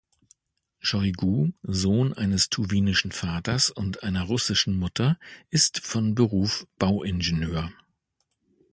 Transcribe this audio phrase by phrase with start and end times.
[0.79, 5.19] Schoigu, Sohn eines tuwinischen Vaters und einer russischen Mutter,
[5.51, 7.71] ist von Beruf Bauingenieur.